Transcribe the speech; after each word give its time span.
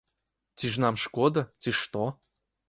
Ці 0.55 0.69
ж 0.75 0.79
нам 0.83 0.97
шкода, 1.03 1.45
ці 1.65 1.75
што? 1.81 2.03